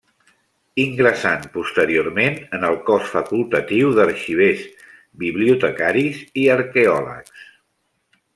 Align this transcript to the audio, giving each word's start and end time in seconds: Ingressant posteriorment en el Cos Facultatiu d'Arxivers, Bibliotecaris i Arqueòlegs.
Ingressant 0.83 1.43
posteriorment 1.57 2.39
en 2.59 2.65
el 2.69 2.77
Cos 2.87 3.11
Facultatiu 3.17 3.93
d'Arxivers, 3.99 4.65
Bibliotecaris 5.25 6.25
i 6.45 6.49
Arqueòlegs. 6.57 7.47